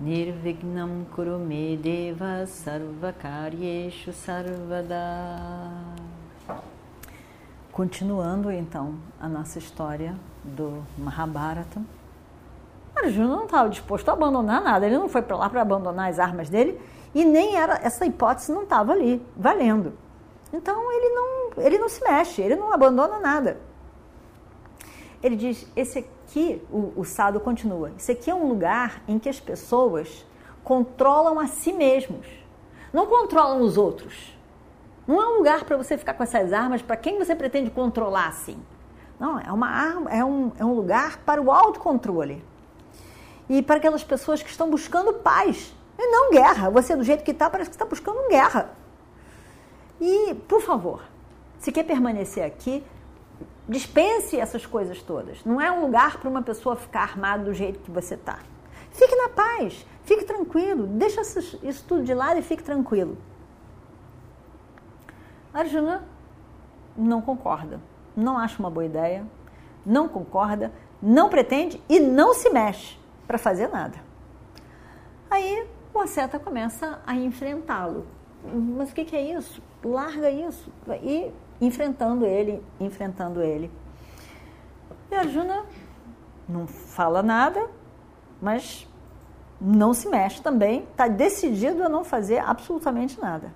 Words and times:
Nirvignam 0.00 1.04
Kurume 1.12 1.76
Deva 1.76 2.46
Sarvakaryeshu 2.46 4.12
Sarvada 4.12 4.94
Continuando 7.72 8.48
então 8.52 8.94
a 9.20 9.28
nossa 9.28 9.58
história 9.58 10.14
do 10.44 10.84
Mahabharata. 10.96 11.82
Arjuna 12.94 13.26
não 13.26 13.44
estava 13.46 13.68
disposto 13.68 14.08
a 14.08 14.12
abandonar 14.12 14.62
nada, 14.62 14.86
ele 14.86 14.96
não 14.96 15.08
foi 15.08 15.20
para 15.20 15.36
lá 15.36 15.50
para 15.50 15.62
abandonar 15.62 16.08
as 16.08 16.20
armas 16.20 16.48
dele 16.48 16.80
e 17.12 17.24
nem 17.24 17.56
era 17.56 17.80
essa 17.82 18.06
hipótese 18.06 18.52
não 18.52 18.62
estava 18.62 18.92
ali 18.92 19.20
valendo. 19.36 19.94
Então 20.52 20.92
ele 20.92 21.08
não, 21.08 21.64
ele 21.64 21.76
não 21.76 21.88
se 21.88 22.04
mexe, 22.04 22.40
ele 22.40 22.54
não 22.54 22.72
abandona 22.72 23.18
nada. 23.18 23.58
Ele 25.22 25.36
diz: 25.36 25.66
esse 25.74 25.98
aqui, 25.98 26.62
o, 26.70 26.92
o 26.96 27.04
Sado 27.04 27.40
continua, 27.40 27.92
esse 27.96 28.12
aqui 28.12 28.30
é 28.30 28.34
um 28.34 28.48
lugar 28.48 29.02
em 29.08 29.18
que 29.18 29.28
as 29.28 29.40
pessoas 29.40 30.24
controlam 30.62 31.40
a 31.40 31.46
si 31.46 31.72
mesmos, 31.72 32.26
não 32.92 33.06
controlam 33.06 33.60
os 33.60 33.76
outros. 33.76 34.36
Não 35.06 35.22
é 35.22 35.26
um 35.26 35.38
lugar 35.38 35.64
para 35.64 35.76
você 35.76 35.96
ficar 35.96 36.12
com 36.12 36.22
essas 36.22 36.52
armas 36.52 36.82
para 36.82 36.94
quem 36.94 37.18
você 37.18 37.34
pretende 37.34 37.70
controlar 37.70 38.28
assim. 38.28 38.62
Não, 39.18 39.40
é 39.40 39.50
uma 39.50 39.68
arma, 39.68 40.10
é 40.10 40.22
um, 40.22 40.52
é 40.58 40.64
um 40.64 40.74
lugar 40.74 41.18
para 41.24 41.40
o 41.40 41.50
autocontrole. 41.50 42.44
E 43.48 43.62
para 43.62 43.76
aquelas 43.76 44.04
pessoas 44.04 44.42
que 44.42 44.50
estão 44.50 44.70
buscando 44.70 45.14
paz 45.14 45.74
e 45.98 46.06
não 46.06 46.30
guerra. 46.30 46.68
Você, 46.68 46.94
do 46.94 47.02
jeito 47.02 47.24
que 47.24 47.30
está, 47.30 47.48
parece 47.48 47.70
que 47.70 47.76
está 47.76 47.86
buscando 47.86 48.28
guerra. 48.28 48.70
E, 49.98 50.34
por 50.46 50.60
favor, 50.60 51.02
se 51.58 51.72
quer 51.72 51.84
permanecer 51.84 52.44
aqui, 52.44 52.84
dispense 53.68 54.38
essas 54.38 54.64
coisas 54.64 55.02
todas. 55.02 55.44
Não 55.44 55.60
é 55.60 55.70
um 55.70 55.82
lugar 55.82 56.18
para 56.18 56.28
uma 56.28 56.42
pessoa 56.42 56.74
ficar 56.74 57.02
armada 57.02 57.44
do 57.44 57.52
jeito 57.52 57.78
que 57.80 57.90
você 57.90 58.14
está. 58.14 58.38
Fique 58.90 59.14
na 59.14 59.28
paz, 59.28 59.86
fique 60.04 60.24
tranquilo, 60.24 60.86
deixa 60.86 61.20
isso 61.20 61.84
tudo 61.86 62.02
de 62.02 62.14
lado 62.14 62.38
e 62.38 62.42
fique 62.42 62.62
tranquilo. 62.62 63.18
Arjuna 65.52 66.04
não 66.96 67.20
concorda, 67.20 67.80
não 68.16 68.38
acha 68.38 68.58
uma 68.58 68.70
boa 68.70 68.86
ideia, 68.86 69.26
não 69.84 70.08
concorda, 70.08 70.72
não 71.00 71.28
pretende 71.28 71.82
e 71.88 72.00
não 72.00 72.34
se 72.34 72.50
mexe 72.50 72.98
para 73.26 73.38
fazer 73.38 73.68
nada. 73.68 73.98
Aí 75.30 75.66
o 75.92 76.00
asceta 76.00 76.38
começa 76.38 77.00
a 77.06 77.14
enfrentá-lo. 77.14 78.06
Mas 78.44 78.90
o 78.90 78.94
que, 78.94 79.04
que 79.04 79.16
é 79.16 79.36
isso? 79.36 79.62
Larga 79.84 80.30
isso. 80.30 80.72
E 81.02 81.30
enfrentando 81.60 82.24
ele, 82.24 82.62
enfrentando 82.78 83.42
ele. 83.42 83.70
E 85.10 85.14
Arjuna 85.14 85.64
não 86.48 86.66
fala 86.66 87.22
nada, 87.22 87.68
mas 88.40 88.86
não 89.60 89.92
se 89.92 90.08
mexe 90.08 90.40
também, 90.40 90.84
está 90.90 91.08
decidido 91.08 91.82
a 91.82 91.88
não 91.88 92.04
fazer 92.04 92.38
absolutamente 92.38 93.20
nada. 93.20 93.52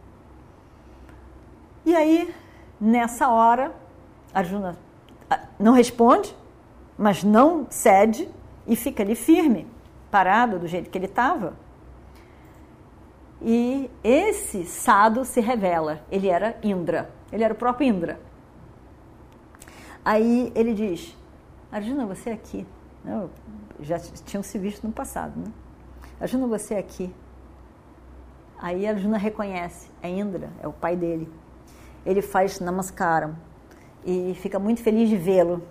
E 1.84 1.95
aí, 1.95 2.34
nessa 2.80 3.28
hora, 3.28 3.73
Arjuna 4.33 4.77
ah, 5.30 5.41
não 5.58 5.73
responde, 5.73 6.36
mas 6.96 7.23
não 7.23 7.67
cede 7.70 8.29
e 8.67 8.77
fica 8.77 9.02
ali 9.02 9.14
firme, 9.14 9.67
parado 10.11 10.58
do 10.58 10.67
jeito 10.67 10.91
que 10.91 10.98
ele 10.98 11.07
estava. 11.07 11.55
E 13.41 13.91
esse 14.05 14.64
Sado 14.64 15.24
se 15.24 15.41
revela, 15.41 16.01
ele 16.11 16.29
era 16.29 16.57
Indra, 16.62 17.11
ele 17.33 17.43
era 17.43 17.55
o 17.55 17.57
próprio 17.57 17.89
Indra. 17.89 18.20
Aí 20.05 20.53
ele 20.55 20.75
diz: 20.75 21.17
Arjuna, 21.70 22.07
você 22.07 22.31
é 22.31 22.33
aqui. 22.35 22.67
Já 23.81 23.98
tinham 23.98 24.43
se 24.43 24.59
visto 24.59 24.87
no 24.87 24.93
passado, 24.93 25.33
né? 25.37 25.53
Arjuna, 26.21 26.47
você 26.47 26.75
é 26.75 26.79
aqui. 26.79 27.13
Aí 28.59 28.87
Arjuna 28.87 29.19
reconhece, 29.19 29.91
é 30.01 30.09
Indra, 30.09 30.51
é 30.63 30.69
o 30.69 30.73
pai 30.73 30.95
dele. 30.95 31.29
Ele 32.07 32.23
faz 32.23 32.61
namaskaram 32.61 33.37
e 34.05 34.35
fica 34.37 34.59
muito 34.59 34.83
feliz 34.83 35.09
de 35.09 35.17
vê-lo, 35.17 35.63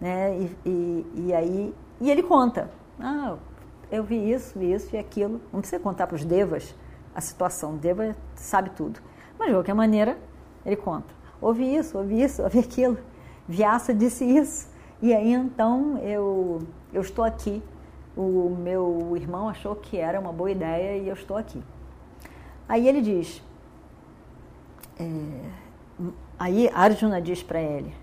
né? 0.00 0.38
E, 0.38 0.56
e, 0.64 1.12
e, 1.14 1.34
aí 1.34 1.74
e 2.00 2.10
ele 2.10 2.22
conta, 2.22 2.70
ah, 3.00 3.36
eu 3.90 4.04
vi 4.04 4.30
isso, 4.30 4.56
vi 4.56 4.72
isso 4.72 4.94
e 4.94 4.98
aquilo. 4.98 5.40
Não 5.52 5.60
precisa 5.60 5.82
contar 5.82 6.06
para 6.06 6.14
os 6.14 6.24
devas 6.24 6.74
a 7.14 7.20
situação, 7.20 7.76
Deva 7.76 8.14
sabe 8.36 8.70
tudo. 8.70 9.00
Mas 9.36 9.48
de 9.48 9.54
qualquer 9.54 9.74
maneira 9.74 10.16
ele 10.68 10.76
conta, 10.76 11.12
ouvi 11.40 11.74
isso, 11.74 11.98
ouvi 11.98 12.22
isso, 12.22 12.42
ouvi 12.42 12.60
aquilo. 12.60 12.98
Vyasa 13.48 13.94
disse 13.94 14.24
isso 14.24 14.68
e 15.00 15.14
aí 15.14 15.32
então 15.32 15.98
eu 15.98 16.60
eu 16.92 17.00
estou 17.00 17.24
aqui 17.24 17.62
o 18.18 18.56
meu 18.58 19.16
irmão 19.16 19.48
achou 19.48 19.76
que 19.76 19.96
era 19.96 20.18
uma 20.18 20.32
boa 20.32 20.50
ideia 20.50 20.98
e 20.98 21.08
eu 21.08 21.14
estou 21.14 21.36
aqui. 21.36 21.62
Aí 22.68 22.88
ele 22.88 23.00
diz, 23.00 23.40
é, 24.98 25.04
aí 26.38 26.68
Arjuna 26.74 27.22
diz 27.22 27.42
para 27.42 27.60
ele, 27.60 27.94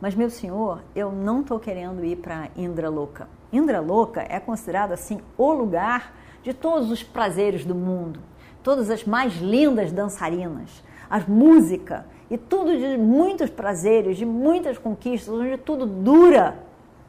mas 0.00 0.14
meu 0.14 0.30
senhor, 0.30 0.82
eu 0.96 1.12
não 1.12 1.42
estou 1.42 1.60
querendo 1.60 2.02
ir 2.02 2.16
para 2.16 2.48
Indra 2.56 2.88
Loka. 2.88 3.28
Indra 3.52 3.80
Loka 3.80 4.24
é 4.26 4.40
considerado 4.40 4.92
assim 4.92 5.20
o 5.36 5.52
lugar 5.52 6.14
de 6.42 6.54
todos 6.54 6.90
os 6.90 7.02
prazeres 7.02 7.64
do 7.64 7.74
mundo, 7.74 8.18
todas 8.62 8.88
as 8.88 9.04
mais 9.04 9.36
lindas 9.36 9.92
dançarinas, 9.92 10.82
a 11.10 11.18
música 11.26 12.06
e 12.30 12.38
tudo 12.38 12.76
de 12.76 12.96
muitos 12.96 13.50
prazeres, 13.50 14.16
de 14.16 14.24
muitas 14.24 14.78
conquistas, 14.78 15.34
onde 15.34 15.58
tudo 15.58 15.84
dura 15.84 16.56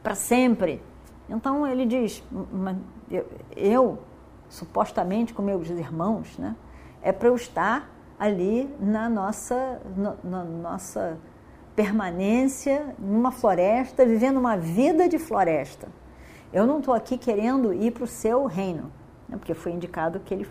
para 0.01 0.15
sempre. 0.15 0.81
Então 1.29 1.65
ele 1.67 1.85
diz: 1.85 2.23
eu, 3.09 3.25
eu, 3.55 3.99
supostamente 4.49 5.33
com 5.33 5.43
meus 5.43 5.69
irmãos, 5.69 6.37
né, 6.39 6.55
é 7.01 7.11
para 7.11 7.27
eu 7.27 7.35
estar 7.35 7.89
ali 8.19 8.73
na 8.79 9.07
nossa, 9.07 9.79
na, 9.95 10.15
na 10.23 10.43
nossa 10.43 11.17
permanência 11.75 12.95
numa 12.97 13.31
floresta, 13.31 14.05
vivendo 14.05 14.37
uma 14.37 14.57
vida 14.57 15.07
de 15.07 15.19
floresta. 15.19 15.87
Eu 16.51 16.65
não 16.67 16.79
estou 16.79 16.93
aqui 16.93 17.17
querendo 17.17 17.73
ir 17.73 17.91
para 17.91 18.03
o 18.03 18.07
seu 18.07 18.45
reino, 18.45 18.91
né, 19.29 19.37
porque 19.37 19.53
foi 19.53 19.71
indicado 19.71 20.19
que 20.19 20.33
ele 20.33 20.47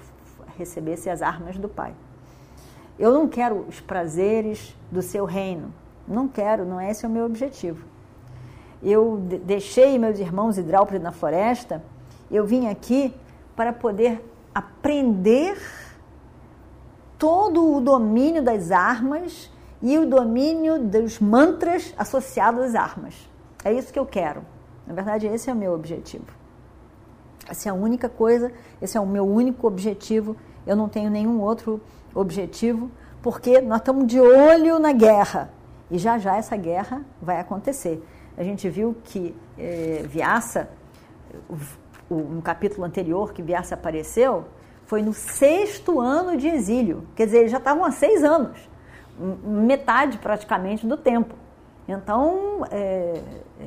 recebesse 0.56 1.10
as 1.10 1.20
armas 1.20 1.58
do 1.58 1.68
Pai. 1.68 1.94
Eu 3.00 3.12
não 3.12 3.26
quero 3.26 3.64
os 3.66 3.80
prazeres 3.80 4.76
do 4.92 5.02
seu 5.02 5.24
reino, 5.24 5.74
não 6.06 6.28
quero, 6.28 6.64
não 6.64 6.78
é 6.78 6.90
esse 6.90 7.04
o 7.04 7.10
meu 7.10 7.24
objetivo 7.24 7.90
eu 8.82 9.18
deixei 9.44 9.98
meus 9.98 10.18
irmãos 10.18 10.56
hidráulicos 10.56 11.00
na 11.00 11.12
floresta, 11.12 11.82
eu 12.30 12.46
vim 12.46 12.68
aqui 12.68 13.14
para 13.54 13.72
poder 13.72 14.24
aprender 14.54 15.60
todo 17.18 17.76
o 17.76 17.80
domínio 17.80 18.42
das 18.42 18.70
armas 18.70 19.50
e 19.82 19.98
o 19.98 20.08
domínio 20.08 20.78
dos 20.78 21.18
mantras 21.18 21.94
associados 21.96 22.62
às 22.62 22.74
armas. 22.74 23.14
É 23.64 23.72
isso 23.72 23.92
que 23.92 23.98
eu 23.98 24.06
quero. 24.06 24.42
Na 24.86 24.94
verdade, 24.94 25.26
esse 25.26 25.50
é 25.50 25.52
o 25.52 25.56
meu 25.56 25.74
objetivo. 25.74 26.26
Essa 27.46 27.68
é 27.68 27.70
a 27.70 27.74
única 27.74 28.08
coisa, 28.08 28.50
esse 28.80 28.96
é 28.96 29.00
o 29.00 29.06
meu 29.06 29.26
único 29.26 29.66
objetivo. 29.66 30.36
Eu 30.66 30.76
não 30.76 30.88
tenho 30.88 31.10
nenhum 31.10 31.40
outro 31.40 31.74
objetivo, 31.74 31.99
porque 33.22 33.60
nós 33.60 33.78
estamos 33.78 34.06
de 34.06 34.20
olho 34.20 34.78
na 34.78 34.92
guerra. 34.92 35.50
E 35.90 35.98
já 35.98 36.18
já 36.18 36.36
essa 36.36 36.56
guerra 36.56 37.04
vai 37.20 37.40
acontecer 37.40 38.02
a 38.40 38.42
gente 38.42 38.70
viu 38.70 38.96
que 39.04 39.36
é, 39.58 40.02
Vyasa, 40.06 40.70
o, 42.10 42.40
capítulo 42.42 42.86
anterior 42.86 43.34
que 43.34 43.42
Vyasa 43.42 43.74
apareceu, 43.74 44.46
foi 44.86 45.02
no 45.02 45.12
sexto 45.12 46.00
ano 46.00 46.38
de 46.38 46.48
exílio. 46.48 47.06
Quer 47.14 47.26
dizer, 47.26 47.38
eles 47.40 47.50
já 47.52 47.58
estavam 47.58 47.84
há 47.84 47.90
seis 47.90 48.24
anos, 48.24 48.58
metade 49.44 50.16
praticamente 50.16 50.86
do 50.86 50.96
tempo. 50.96 51.34
Então, 51.86 52.64
é, 52.70 53.20
é, 53.60 53.66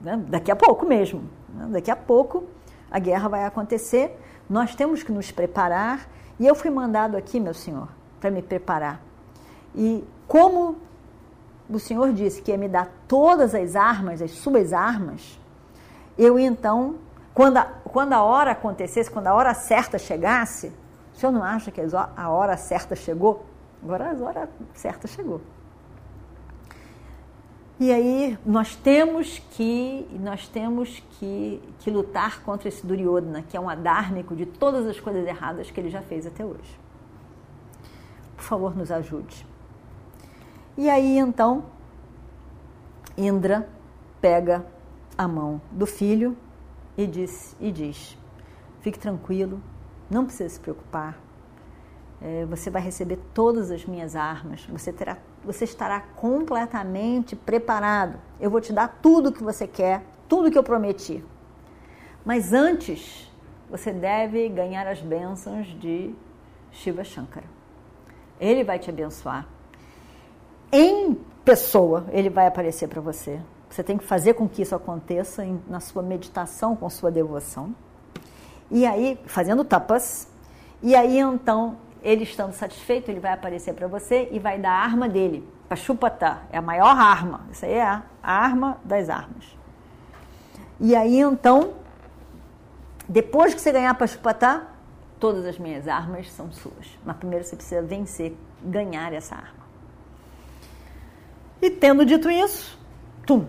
né, 0.00 0.24
daqui 0.26 0.50
a 0.50 0.56
pouco 0.56 0.84
mesmo, 0.84 1.22
né, 1.54 1.68
daqui 1.70 1.92
a 1.92 1.96
pouco 1.96 2.42
a 2.90 2.98
guerra 2.98 3.28
vai 3.28 3.44
acontecer, 3.44 4.18
nós 4.50 4.74
temos 4.74 5.04
que 5.04 5.12
nos 5.12 5.30
preparar. 5.30 6.08
E 6.38 6.46
eu 6.46 6.54
fui 6.54 6.70
mandado 6.70 7.16
aqui, 7.16 7.38
meu 7.38 7.54
senhor, 7.54 7.88
para 8.20 8.30
me 8.30 8.42
preparar. 8.42 9.00
E 9.74 10.04
como 10.26 10.76
o 11.68 11.78
Senhor 11.78 12.12
disse 12.12 12.42
que 12.42 12.50
ia 12.50 12.58
me 12.58 12.68
dar 12.68 12.88
todas 13.08 13.54
as 13.54 13.76
armas, 13.76 14.20
as 14.20 14.32
suas 14.32 14.72
armas, 14.72 15.38
eu 16.18 16.38
então, 16.38 16.96
quando 17.32 17.56
a, 17.56 17.64
quando 17.64 18.12
a 18.12 18.22
hora 18.22 18.52
acontecesse, 18.52 19.10
quando 19.10 19.26
a 19.26 19.34
hora 19.34 19.54
certa 19.54 19.98
chegasse, 19.98 20.72
O 21.14 21.16
senhor 21.16 21.32
não 21.32 21.44
acha 21.44 21.70
que 21.70 21.80
a 22.16 22.30
hora 22.30 22.56
certa 22.56 22.96
chegou? 22.96 23.46
Agora 23.82 24.10
a 24.10 24.24
hora 24.24 24.48
certa 24.74 25.06
chegou. 25.06 25.40
E 27.78 27.90
aí 27.90 28.38
nós 28.46 28.76
temos 28.76 29.40
que 29.50 30.06
nós 30.20 30.46
temos 30.46 31.02
que, 31.18 31.60
que 31.80 31.90
lutar 31.90 32.42
contra 32.42 32.68
esse 32.68 32.86
Duryodhana, 32.86 33.42
que 33.42 33.56
é 33.56 33.60
um 33.60 33.68
adármico 33.68 34.36
de 34.36 34.46
todas 34.46 34.86
as 34.86 35.00
coisas 35.00 35.26
erradas 35.26 35.70
que 35.70 35.80
ele 35.80 35.90
já 35.90 36.00
fez 36.00 36.24
até 36.24 36.44
hoje. 36.44 36.78
Por 38.36 38.44
favor, 38.44 38.76
nos 38.76 38.92
ajude. 38.92 39.44
E 40.76 40.88
aí 40.88 41.18
então 41.18 41.64
Indra 43.16 43.68
pega 44.20 44.64
a 45.16 45.26
mão 45.26 45.60
do 45.70 45.86
filho 45.86 46.36
e 46.96 47.06
diz, 47.06 47.56
e 47.60 47.72
diz: 47.72 48.16
Fique 48.80 48.98
tranquilo, 48.98 49.60
não 50.10 50.24
precisa 50.24 50.48
se 50.48 50.60
preocupar. 50.60 51.18
É, 52.20 52.44
você 52.46 52.70
vai 52.70 52.80
receber 52.80 53.18
todas 53.32 53.70
as 53.70 53.84
minhas 53.84 54.16
armas. 54.16 54.64
Você 54.66 54.92
terá, 54.92 55.18
você 55.44 55.64
estará 55.64 56.00
completamente 56.00 57.36
preparado. 57.36 58.18
Eu 58.40 58.50
vou 58.50 58.60
te 58.60 58.72
dar 58.72 58.88
tudo 59.02 59.28
o 59.28 59.32
que 59.32 59.42
você 59.42 59.66
quer, 59.66 60.02
tudo 60.28 60.50
que 60.50 60.58
eu 60.58 60.62
prometi. 60.62 61.24
Mas 62.24 62.52
antes, 62.52 63.30
você 63.70 63.92
deve 63.92 64.48
ganhar 64.48 64.86
as 64.86 65.00
bênçãos 65.00 65.66
de 65.78 66.14
Shiva 66.70 67.04
Shankara. 67.04 67.46
Ele 68.40 68.64
vai 68.64 68.78
te 68.78 68.90
abençoar. 68.90 69.46
Em 70.72 71.14
pessoa, 71.44 72.06
ele 72.10 72.30
vai 72.30 72.46
aparecer 72.46 72.88
para 72.88 73.00
você. 73.00 73.40
Você 73.68 73.82
tem 73.82 73.98
que 73.98 74.04
fazer 74.04 74.34
com 74.34 74.48
que 74.48 74.62
isso 74.62 74.74
aconteça 74.74 75.44
em, 75.44 75.60
na 75.68 75.80
sua 75.80 76.02
meditação, 76.02 76.74
com 76.74 76.88
sua 76.88 77.10
devoção. 77.10 77.74
E 78.70 78.86
aí, 78.86 79.18
fazendo 79.26 79.64
tapas. 79.64 80.28
E 80.82 80.94
aí, 80.94 81.18
então, 81.18 81.76
ele 82.04 82.22
estando 82.22 82.52
satisfeito, 82.52 83.10
ele 83.10 83.18
vai 83.18 83.32
aparecer 83.32 83.72
para 83.72 83.88
você 83.88 84.28
e 84.30 84.38
vai 84.38 84.58
dar 84.58 84.70
a 84.72 84.84
arma 84.84 85.08
dele. 85.08 85.48
Pachupata, 85.68 86.42
é 86.52 86.58
a 86.58 86.62
maior 86.62 86.94
arma. 86.94 87.46
Isso 87.50 87.64
aí 87.64 87.72
é 87.72 87.82
a 87.82 88.02
arma 88.22 88.78
das 88.84 89.08
armas. 89.08 89.56
E 90.78 90.94
aí, 90.94 91.18
então, 91.18 91.72
depois 93.08 93.54
que 93.54 93.60
você 93.60 93.72
ganhar 93.72 93.94
Pachupata, 93.94 94.66
todas 95.18 95.46
as 95.46 95.58
minhas 95.58 95.88
armas 95.88 96.30
são 96.30 96.52
suas. 96.52 96.98
Mas 97.02 97.16
primeiro 97.16 97.42
você 97.42 97.56
precisa 97.56 97.80
vencer, 97.80 98.36
ganhar 98.62 99.10
essa 99.14 99.34
arma. 99.34 99.64
E 101.62 101.70
tendo 101.70 102.04
dito 102.04 102.30
isso, 102.30 102.78
tum, 103.24 103.46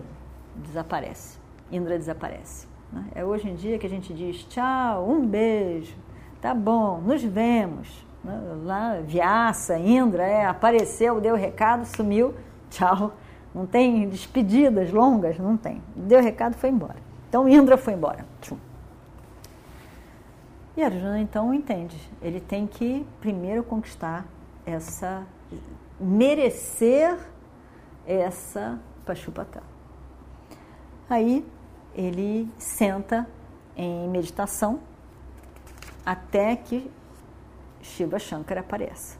desaparece. 0.54 1.36
Indra 1.70 1.98
desaparece. 1.98 2.66
Né? 2.90 3.04
É 3.14 3.22
hoje 3.22 3.50
em 3.50 3.54
dia 3.54 3.78
que 3.78 3.86
a 3.86 3.90
gente 3.90 4.14
diz 4.14 4.44
tchau, 4.44 5.06
um 5.10 5.26
beijo, 5.26 5.94
tá 6.40 6.54
bom, 6.54 7.02
nos 7.02 7.22
vemos. 7.22 8.05
Né? 8.26 8.40
Lá, 8.64 9.00
Vyasa, 9.00 9.78
Indra, 9.78 10.24
é, 10.24 10.44
apareceu, 10.44 11.20
deu 11.20 11.36
recado, 11.36 11.86
sumiu, 11.86 12.34
tchau. 12.68 13.14
Não 13.54 13.64
tem 13.64 14.06
despedidas 14.08 14.92
longas? 14.92 15.38
Não 15.38 15.56
tem. 15.56 15.80
Deu 15.94 16.20
recado, 16.20 16.54
foi 16.56 16.68
embora. 16.68 16.96
Então 17.28 17.48
Indra 17.48 17.78
foi 17.78 17.94
embora. 17.94 18.26
Tchum. 18.42 18.58
E 20.76 20.82
Arjuna 20.82 21.20
então 21.20 21.54
entende. 21.54 21.96
Ele 22.20 22.38
tem 22.38 22.66
que 22.66 23.06
primeiro 23.20 23.62
conquistar 23.62 24.26
essa. 24.66 25.24
merecer 25.98 27.16
essa 28.06 28.78
Pashupata. 29.06 29.62
Aí 31.08 31.46
ele 31.94 32.50
senta 32.58 33.26
em 33.74 34.06
meditação 34.08 34.80
até 36.04 36.54
que 36.56 36.90
Shiva 37.86 38.18
Shankara 38.18 38.60
apareça. 38.60 39.16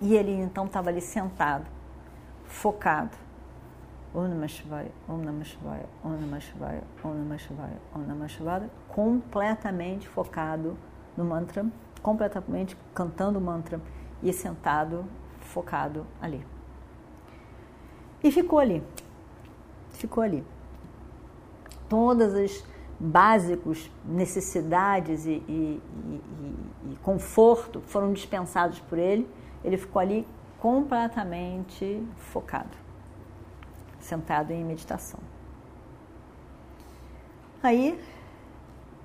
E 0.00 0.14
ele 0.14 0.32
então 0.32 0.66
estava 0.66 0.90
ali 0.90 1.00
sentado, 1.00 1.64
focado. 2.44 3.16
Om 4.14 4.28
Namah 4.28 4.46
Shivaya, 4.46 4.92
Om 5.08 5.16
Namah 5.16 5.44
Shivaya, 5.44 5.88
Om 6.04 6.10
Namah 6.10 6.40
Shivaya, 6.40 6.82
Om 7.02 7.10
Namah 7.10 7.38
Shivaya, 7.38 7.78
Om 7.92 8.00
Namah 8.06 8.28
Shivaya, 8.28 8.70
completamente 8.88 10.06
focado 10.06 10.76
no 11.16 11.24
mantra, 11.24 11.66
completamente 12.00 12.76
cantando 12.94 13.40
o 13.40 13.42
mantra 13.42 13.80
e 14.22 14.32
sentado, 14.32 15.04
focado 15.40 16.06
ali. 16.22 16.46
E 18.22 18.30
ficou 18.30 18.60
ali, 18.60 18.84
ficou 19.90 20.22
ali. 20.22 20.46
Todas 21.88 22.34
as 22.34 22.64
básicos, 22.98 23.90
necessidades 24.04 25.26
e, 25.26 25.42
e, 25.48 25.82
e, 25.88 26.92
e, 26.92 26.96
conforto 27.02 27.80
foram 27.86 28.12
dispensados 28.12 28.78
por 28.80 28.98
ele. 28.98 29.28
Ele 29.62 29.76
ficou 29.76 30.00
ali 30.00 30.26
completamente 30.58 32.02
focado, 32.16 32.76
sentado 33.98 34.52
em 34.52 34.64
meditação. 34.64 35.20
Aí, 37.62 37.98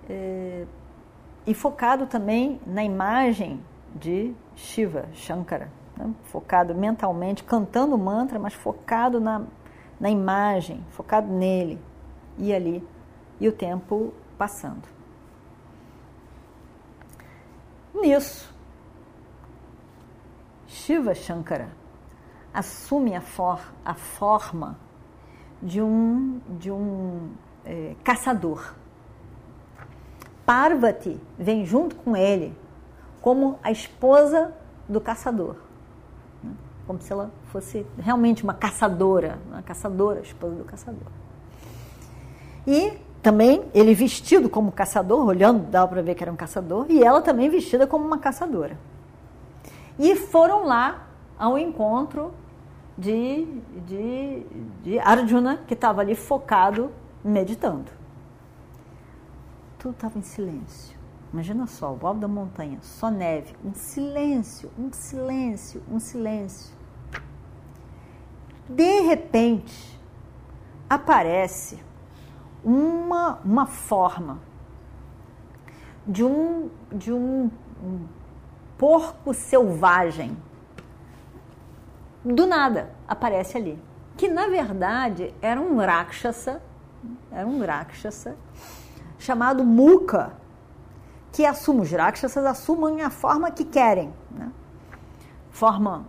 é, 0.10 0.66
e 1.48 1.54
focado 1.54 2.06
também 2.06 2.60
na 2.66 2.84
imagem 2.84 3.60
de 3.96 4.34
Shiva, 4.56 5.06
Shankara, 5.14 5.72
né? 5.98 6.14
focado 6.24 6.76
mentalmente, 6.76 7.44
cantando 7.44 7.98
mantra, 7.98 8.38
mas 8.38 8.54
focado 8.54 9.20
na, 9.20 9.44
na 10.00 10.10
imagem, 10.10 10.86
focado 10.90 11.28
nele 11.32 11.80
e 12.38 12.54
ali, 12.54 12.86
e 13.40 13.48
o 13.48 13.52
tempo 13.52 14.14
passando. 14.38 14.88
Nisso, 17.94 18.54
Shiva 20.68 21.14
Shankara 21.14 21.70
assume 22.54 23.16
a, 23.16 23.22
for, 23.22 23.60
a 23.84 23.94
forma 23.94 24.78
de 25.62 25.82
um, 25.82 26.40
de 26.60 26.72
um 26.72 27.32
é, 27.66 27.96
caçador. 28.04 28.74
Parvati 30.46 31.20
vem 31.38 31.66
junto 31.66 31.96
com 31.96 32.16
ele 32.16 32.56
como 33.22 33.60
a 33.62 33.72
esposa 33.72 34.54
do 34.88 35.00
caçador. 35.00 35.56
Né? 36.44 36.52
Como 36.88 37.02
se 37.02 37.12
ela 37.12 37.32
fosse 37.52 37.86
realmente 38.00 38.44
uma 38.44 38.54
caçadora, 38.54 39.40
uma 39.48 39.62
caçadora, 39.62 40.22
esposa 40.22 40.56
do 40.56 40.64
caçador. 40.64 41.08
E 42.66 42.98
também 43.22 43.66
ele 43.74 43.94
vestido 43.94 44.50
como 44.50 44.72
caçador, 44.72 45.26
olhando, 45.26 45.70
dava 45.70 45.88
para 45.88 46.02
ver 46.02 46.16
que 46.16 46.24
era 46.24 46.32
um 46.32 46.36
caçador, 46.36 46.86
e 46.90 47.04
ela 47.04 47.22
também 47.22 47.50
vestida 47.50 47.86
como 47.86 48.06
uma 48.06 48.18
caçadora. 48.18 48.78
E 49.98 50.16
foram 50.16 50.66
lá 50.66 51.08
ao 51.38 51.58
encontro 51.58 52.34
de, 52.98 53.46
de, 53.86 54.46
de 54.84 55.00
Arjuna, 55.00 55.60
que 55.68 55.74
estava 55.74 56.02
ali 56.02 56.16
focado, 56.16 56.92
meditando. 57.24 57.92
Tudo 59.78 59.94
estava 59.94 60.18
em 60.18 60.22
silêncio. 60.22 60.98
Imagina 61.32 61.68
só, 61.68 61.94
o 61.94 62.08
alto 62.08 62.22
da 62.22 62.28
montanha, 62.28 62.80
só 62.82 63.12
neve, 63.12 63.54
um 63.64 63.74
silêncio, 63.74 64.72
um 64.80 64.92
silêncio, 64.92 65.84
um 65.92 66.00
silêncio. 66.00 66.74
De 68.68 69.02
repente, 69.02 70.00
aparece 70.90 71.80
uma, 72.64 73.40
uma 73.44 73.66
forma 73.66 74.40
de 76.06 76.24
um, 76.24 76.70
de 76.92 77.14
um, 77.14 77.50
porco 78.78 79.34
selvagem. 79.34 80.36
Do 82.24 82.48
nada 82.48 82.90
aparece 83.08 83.58
ali. 83.58 83.80
Que 84.18 84.28
na 84.28 84.48
verdade 84.48 85.34
era 85.42 85.60
um 85.60 85.78
Rakshasa, 85.78 86.62
era 87.32 87.48
um 87.48 87.64
Rakshasa 87.64 88.36
chamado 89.18 89.64
Muka, 89.64 90.34
que 91.32 91.46
assume, 91.46 91.82
os 91.82 91.92
Rakshasas 91.92 92.46
assumem 92.46 93.02
a 93.02 93.10
forma 93.10 93.52
que 93.52 93.64
querem. 93.64 94.14
Né? 94.32 94.52
Forma, 95.52 96.06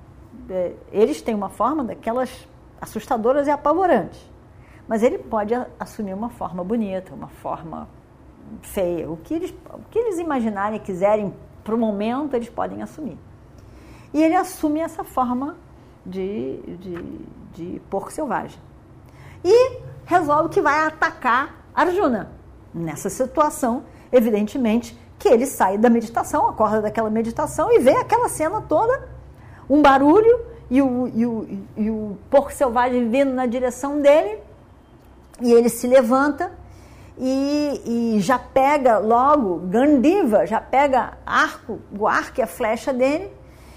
é, 0.48 0.74
eles 0.90 1.20
têm 1.20 1.34
uma 1.34 1.50
forma 1.50 1.84
daquelas 1.84 2.48
assustadoras 2.80 3.46
e 3.46 3.50
apavorantes. 3.50 4.29
Mas 4.90 5.04
ele 5.04 5.18
pode 5.18 5.54
assumir 5.78 6.12
uma 6.12 6.30
forma 6.30 6.64
bonita, 6.64 7.14
uma 7.14 7.28
forma 7.28 7.88
feia. 8.60 9.08
O 9.08 9.16
que 9.16 9.32
eles, 9.32 9.54
o 9.72 9.88
que 9.88 9.96
eles 9.96 10.18
imaginarem 10.18 10.80
quiserem 10.80 11.32
para 11.62 11.76
o 11.76 11.78
momento, 11.78 12.34
eles 12.34 12.48
podem 12.48 12.82
assumir. 12.82 13.16
E 14.12 14.20
ele 14.20 14.34
assume 14.34 14.80
essa 14.80 15.04
forma 15.04 15.56
de, 16.04 16.56
de, 16.76 17.04
de 17.52 17.82
porco 17.88 18.10
selvagem. 18.10 18.60
E 19.44 19.78
resolve 20.04 20.48
que 20.48 20.60
vai 20.60 20.84
atacar 20.84 21.54
Arjuna. 21.72 22.32
Nessa 22.74 23.08
situação, 23.08 23.84
evidentemente, 24.10 24.98
que 25.20 25.28
ele 25.28 25.46
sai 25.46 25.78
da 25.78 25.88
meditação, 25.88 26.48
acorda 26.48 26.82
daquela 26.82 27.10
meditação 27.10 27.70
e 27.70 27.78
vê 27.78 27.92
aquela 27.92 28.28
cena 28.28 28.60
toda, 28.62 29.08
um 29.68 29.80
barulho 29.80 30.40
e 30.68 30.82
o, 30.82 31.06
e 31.14 31.24
o, 31.24 31.58
e 31.76 31.90
o 31.90 32.18
porco 32.28 32.52
selvagem 32.52 33.08
vindo 33.08 33.32
na 33.32 33.46
direção 33.46 34.00
dele 34.00 34.39
e 35.40 35.52
ele 35.52 35.68
se 35.68 35.86
levanta 35.86 36.52
e, 37.18 38.14
e 38.16 38.20
já 38.20 38.38
pega 38.38 38.98
logo 38.98 39.58
Gandiva, 39.66 40.46
já 40.46 40.60
pega 40.60 41.18
arco, 41.24 41.80
o 41.96 42.06
arco 42.06 42.40
e 42.40 42.42
a 42.42 42.46
flecha 42.46 42.92
dele 42.92 43.30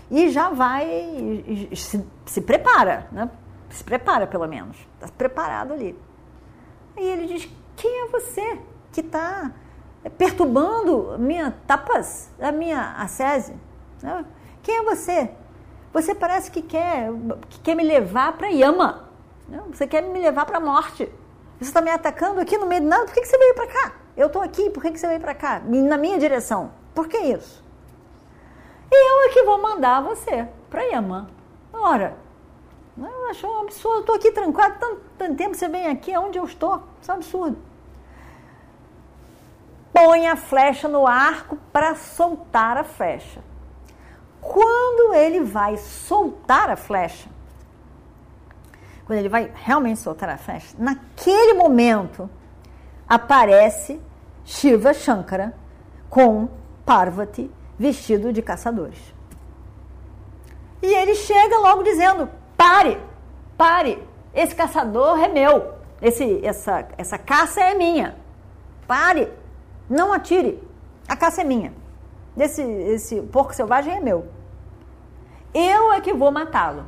e 0.09 0.29
já 0.29 0.49
vai, 0.49 0.85
e, 0.87 1.69
e, 1.71 1.75
se, 1.75 2.05
se, 2.25 2.41
prepara, 2.41 3.07
né? 3.11 3.29
se 3.69 3.83
prepara 3.83 4.27
pelo 4.27 4.47
menos, 4.47 4.77
está 4.93 5.07
preparado 5.17 5.73
ali. 5.73 5.97
Aí 6.95 7.03
ele 7.03 7.25
diz: 7.25 7.49
Quem 7.75 8.03
é 8.03 8.07
você 8.07 8.59
que 8.91 9.01
está 9.01 9.51
perturbando 10.17 11.17
minha 11.17 11.51
tapas, 11.65 12.29
a 12.39 12.51
minha 12.51 12.93
ascese? 12.97 13.55
Né? 14.01 14.23
Quem 14.61 14.77
é 14.77 14.83
você? 14.83 15.31
Você 15.91 16.13
parece 16.13 16.51
que 16.51 16.61
quer, 16.61 17.09
que 17.49 17.59
quer 17.59 17.75
me 17.75 17.83
levar 17.83 18.33
para 18.33 18.47
Yama. 18.47 19.09
Né? 19.47 19.61
Você 19.71 19.87
quer 19.87 20.01
me 20.01 20.19
levar 20.19 20.45
para 20.45 20.57
a 20.57 20.61
morte. 20.61 21.09
Você 21.63 21.69
está 21.69 21.79
me 21.79 21.89
atacando 21.89 22.41
aqui 22.41 22.57
no 22.57 22.65
meio 22.65 22.81
de 22.81 22.87
nada, 22.87 23.05
por 23.05 23.13
que, 23.13 23.21
que 23.21 23.27
você 23.27 23.37
veio 23.37 23.55
para 23.55 23.67
cá? 23.67 23.93
Eu 24.17 24.27
estou 24.27 24.41
aqui, 24.41 24.69
por 24.69 24.83
que, 24.83 24.91
que 24.91 24.99
você 24.99 25.07
veio 25.07 25.21
para 25.21 25.33
cá? 25.33 25.61
Na 25.65 25.97
minha 25.97 26.19
direção. 26.19 26.71
Por 26.93 27.07
que 27.07 27.17
isso? 27.17 27.63
E 28.91 28.95
eu 28.95 29.29
é 29.29 29.33
que 29.33 29.43
vou 29.43 29.61
mandar 29.61 30.01
você 30.01 30.45
para 30.69 30.83
Yama. 30.83 31.29
Ora, 31.71 32.17
eu 32.97 33.29
acho 33.29 33.47
um 33.47 33.61
absurdo. 33.61 34.01
Estou 34.01 34.15
aqui 34.15 34.29
trancado 34.33 34.75
tanto, 34.77 35.01
tanto 35.17 35.35
tempo, 35.35 35.55
você 35.55 35.69
vem 35.69 35.87
aqui, 35.87 36.13
aonde 36.13 36.37
eu 36.37 36.43
estou? 36.43 36.83
Isso 37.01 37.09
é 37.09 37.13
um 37.13 37.17
absurdo. 37.17 37.57
Põe 39.93 40.27
a 40.27 40.35
flecha 40.35 40.89
no 40.89 41.07
arco 41.07 41.57
para 41.71 41.95
soltar 41.95 42.75
a 42.75 42.83
flecha. 42.83 43.41
Quando 44.41 45.13
ele 45.13 45.39
vai 45.39 45.77
soltar 45.77 46.69
a 46.69 46.75
flecha, 46.75 47.29
quando 49.13 49.19
ele 49.19 49.29
vai 49.29 49.51
realmente 49.53 49.99
soltar 49.99 50.27
a 50.29 50.37
flecha, 50.37 50.75
naquele 50.77 51.53
momento 51.53 52.27
aparece 53.07 54.01
Shiva 54.43 54.91
Shankara 54.91 55.53
com 56.09 56.49
Parvati 56.83 57.49
vestido 57.77 58.33
de 58.33 58.41
caçadores. 58.41 59.13
E 60.81 60.87
ele 60.87 61.13
chega 61.13 61.59
logo 61.59 61.83
dizendo: 61.83 62.27
pare, 62.57 62.99
pare, 63.55 64.01
esse 64.33 64.55
caçador 64.55 65.19
é 65.23 65.27
meu, 65.27 65.75
esse, 66.01 66.43
essa, 66.43 66.87
essa 66.97 67.17
caça 67.17 67.61
é 67.61 67.75
minha. 67.75 68.15
Pare, 68.87 69.31
não 69.87 70.11
atire, 70.11 70.61
a 71.07 71.15
caça 71.15 71.41
é 71.41 71.43
minha. 71.43 71.71
Esse, 72.35 72.63
esse 72.63 73.21
porco 73.21 73.53
selvagem 73.53 73.93
é 73.93 73.99
meu. 73.99 74.27
Eu 75.53 75.93
é 75.93 76.01
que 76.01 76.13
vou 76.13 76.31
matá-lo. 76.31 76.85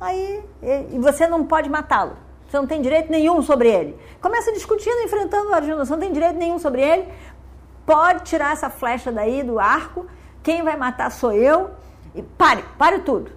Aí, 0.00 0.44
e 0.90 0.98
você 0.98 1.26
não 1.26 1.46
pode 1.46 1.68
matá-lo. 1.68 2.16
Você 2.48 2.56
não 2.58 2.66
tem 2.66 2.82
direito 2.82 3.10
nenhum 3.10 3.40
sobre 3.40 3.70
ele. 3.70 3.98
Começa 4.20 4.52
discutindo, 4.52 5.00
enfrentando 5.04 5.50
o 5.50 5.54
Arjuna. 5.54 5.84
Você 5.84 5.92
não 5.92 6.00
tem 6.00 6.12
direito 6.12 6.36
nenhum 6.36 6.58
sobre 6.58 6.82
ele. 6.82 7.08
Pode 7.86 8.24
tirar 8.24 8.52
essa 8.52 8.68
flecha 8.68 9.10
daí 9.10 9.42
do 9.42 9.58
arco. 9.58 10.06
Quem 10.42 10.62
vai 10.62 10.76
matar 10.76 11.10
sou 11.10 11.32
eu. 11.32 11.70
E 12.14 12.22
pare, 12.22 12.62
pare 12.76 12.98
tudo. 12.98 13.32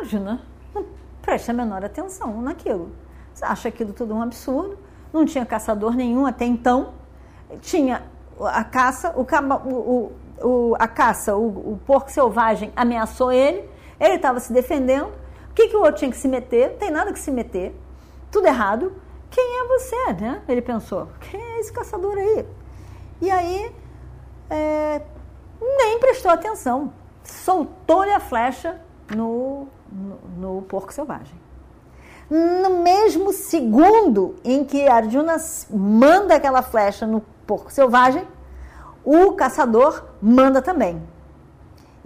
Arjuna 0.00 0.40
não 0.74 0.84
presta 1.22 1.52
a 1.52 1.54
menor 1.54 1.84
atenção 1.84 2.42
naquilo. 2.42 2.90
Você 3.32 3.44
acha 3.44 3.68
aquilo 3.68 3.92
tudo 3.92 4.12
um 4.14 4.22
absurdo. 4.22 4.76
Não 5.12 5.24
tinha 5.24 5.46
caçador 5.46 5.94
nenhum 5.94 6.26
até 6.26 6.44
então. 6.44 6.94
Tinha 7.60 8.02
a 8.40 8.64
caça, 8.64 9.14
o, 9.16 9.22
o, 9.22 10.12
o 10.42 10.76
a 10.76 10.88
caça, 10.88 11.36
o, 11.36 11.72
o 11.72 11.80
porco 11.86 12.10
selvagem 12.10 12.72
ameaçou 12.74 13.30
ele 13.30 13.75
ele 13.98 14.14
estava 14.14 14.40
se 14.40 14.52
defendendo. 14.52 15.08
O 15.50 15.54
que, 15.54 15.68
que 15.68 15.76
o 15.76 15.80
outro 15.80 15.96
tinha 15.96 16.10
que 16.10 16.16
se 16.16 16.28
meter? 16.28 16.70
Não 16.70 16.76
tem 16.78 16.90
nada 16.90 17.12
que 17.12 17.18
se 17.18 17.30
meter. 17.30 17.74
Tudo 18.30 18.46
errado. 18.46 18.92
Quem 19.30 19.60
é 19.60 19.68
você, 19.68 20.12
né? 20.14 20.42
Ele 20.48 20.62
pensou. 20.62 21.08
Quem 21.20 21.40
é 21.40 21.60
esse 21.60 21.72
caçador 21.72 22.16
aí? 22.16 22.46
E 23.20 23.30
aí, 23.30 23.74
é, 24.50 25.00
nem 25.60 25.98
prestou 25.98 26.30
atenção. 26.30 26.92
Soltou-lhe 27.22 28.12
a 28.12 28.20
flecha 28.20 28.80
no, 29.14 29.66
no, 29.90 30.56
no 30.56 30.62
porco 30.62 30.92
selvagem. 30.92 31.34
No 32.28 32.82
mesmo 32.82 33.32
segundo 33.32 34.34
em 34.44 34.64
que 34.64 34.88
Arjuna 34.88 35.36
manda 35.70 36.34
aquela 36.34 36.60
flecha 36.60 37.06
no 37.06 37.20
porco 37.46 37.72
selvagem, 37.72 38.26
o 39.04 39.32
caçador 39.32 40.04
manda 40.20 40.60
também. 40.60 41.00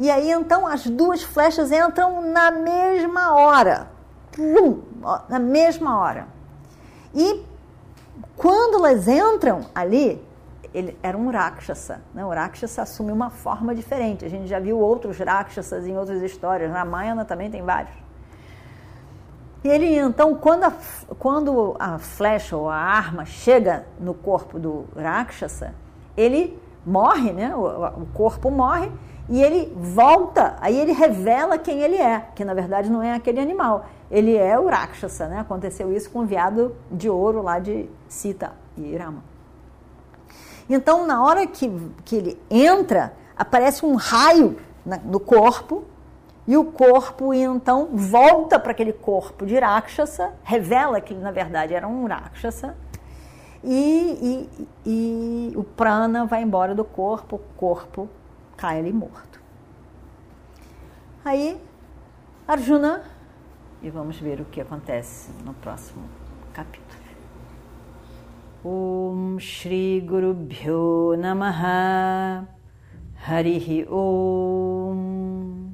E 0.00 0.11
aí 0.11 0.30
então 0.30 0.66
as 0.66 0.87
duas 0.87 1.23
flechas 1.23 1.71
entram 1.71 2.23
na 2.23 2.50
mesma 2.50 3.35
hora. 3.35 3.90
Pum, 4.33 4.80
na 5.28 5.38
mesma 5.38 6.00
hora. 6.00 6.26
E 7.14 7.45
quando 8.35 8.76
elas 8.76 9.07
entram 9.07 9.66
ali, 9.75 10.26
ele 10.73 10.97
era 11.02 11.19
um 11.19 11.30
Rakshasa. 11.30 12.00
Né? 12.14 12.25
O 12.25 12.30
Rakshasa 12.30 12.80
assume 12.80 13.12
uma 13.12 13.28
forma 13.28 13.75
diferente. 13.75 14.25
A 14.25 14.30
gente 14.30 14.47
já 14.47 14.59
viu 14.59 14.78
outros 14.78 15.19
Rakshasas 15.19 15.87
em 15.87 15.99
outras 15.99 16.23
histórias. 16.23 16.73
Na 16.73 16.83
Mayana 16.83 17.26
também 17.26 17.50
tem 17.50 17.62
vários. 17.62 17.95
E 19.62 19.69
ele, 19.69 19.99
então, 19.99 20.35
quando 20.35 20.64
a, 20.64 20.73
quando 21.19 21.76
a 21.78 21.99
flecha 21.99 22.57
ou 22.57 22.71
a 22.71 22.76
arma 22.76 23.26
chega 23.26 23.85
no 24.00 24.14
corpo 24.14 24.59
do 24.59 24.87
Rakshasa, 24.97 25.75
ele 26.16 26.59
morre, 26.87 27.35
né? 27.35 27.54
o, 27.54 28.00
o 28.00 28.07
corpo 28.14 28.50
morre 28.50 28.90
e 29.30 29.40
ele 29.40 29.72
volta, 29.76 30.56
aí 30.60 30.76
ele 30.76 30.90
revela 30.90 31.56
quem 31.56 31.80
ele 31.80 31.96
é, 31.96 32.26
que 32.34 32.44
na 32.44 32.52
verdade 32.52 32.90
não 32.90 33.00
é 33.00 33.14
aquele 33.14 33.38
animal, 33.38 33.87
ele 34.10 34.37
é 34.37 34.58
o 34.58 34.68
Rakshasa, 34.68 35.28
né? 35.28 35.38
Aconteceu 35.38 35.92
isso 35.92 36.10
com 36.10 36.20
o 36.20 36.26
viado 36.26 36.75
de 36.90 37.08
ouro 37.08 37.40
lá 37.40 37.60
de 37.60 37.88
Sita 38.08 38.52
e 38.76 38.96
Rama. 38.96 39.22
Então, 40.68 41.06
na 41.06 41.25
hora 41.25 41.46
que, 41.46 41.70
que 42.04 42.16
ele 42.16 42.42
entra, 42.50 43.12
aparece 43.37 43.87
um 43.87 43.94
raio 43.94 44.56
na, 44.84 44.96
no 44.96 45.20
corpo, 45.20 45.84
e 46.44 46.56
o 46.56 46.64
corpo 46.64 47.32
então 47.32 47.90
volta 47.92 48.58
para 48.58 48.72
aquele 48.72 48.92
corpo 48.92 49.46
de 49.46 49.56
Rakshasa, 49.56 50.32
revela 50.42 51.00
que 51.00 51.14
ele 51.14 51.22
na 51.22 51.30
verdade 51.30 51.72
era 51.72 51.87
um 51.87 52.04
Rakshasa, 52.08 52.76
e, 53.62 54.49
e, 54.56 54.68
e 54.84 55.52
o 55.56 55.62
prana 55.62 56.26
vai 56.26 56.42
embora 56.42 56.75
do 56.75 56.84
corpo, 56.84 57.37
o 57.37 57.56
corpo 57.56 58.08
cai 58.60 58.78
ali 58.78 58.92
morto. 58.92 59.40
Aí, 61.24 61.58
Arjuna, 62.46 63.02
e 63.82 63.88
vamos 63.88 64.20
ver 64.20 64.38
o 64.38 64.44
que 64.44 64.60
acontece 64.60 65.32
no 65.46 65.54
próximo 65.54 66.04
capítulo. 66.52 67.00
Om 68.62 69.38
Shri 69.38 70.02
Guru 70.02 70.34
Bhyo 70.34 71.16
Namaha 71.16 72.46
Harihi 73.26 73.86
Om 73.88 75.70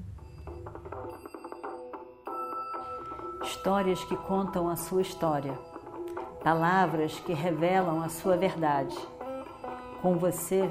Histórias 3.42 4.04
que 4.04 4.14
contam 4.16 4.68
a 4.68 4.76
sua 4.76 5.02
história, 5.02 5.58
palavras 6.44 7.18
que 7.18 7.32
revelam 7.32 8.00
a 8.00 8.08
sua 8.08 8.36
verdade. 8.36 8.96
Com 10.00 10.16
você, 10.16 10.70